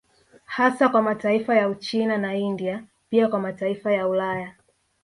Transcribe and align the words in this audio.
Hasa 0.45 0.89
kwa 0.89 1.01
mataifa 1.01 1.55
ya 1.55 1.69
Uchina 1.69 2.17
na 2.17 2.35
India 2.35 2.83
pia 3.09 3.27
kwa 3.27 3.39
mataifa 3.39 3.91
ya 3.91 4.07
Ulaya 4.07 4.53